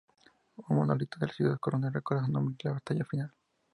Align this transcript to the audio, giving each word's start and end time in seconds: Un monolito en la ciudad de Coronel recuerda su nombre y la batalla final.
Un 0.69 0.77
monolito 0.77 1.19
en 1.21 1.27
la 1.27 1.31
ciudad 1.35 1.51
de 1.51 1.59
Coronel 1.59 1.93
recuerda 1.93 2.25
su 2.25 2.31
nombre 2.31 2.55
y 2.57 2.67
la 2.67 2.73
batalla 2.73 3.05
final. 3.05 3.31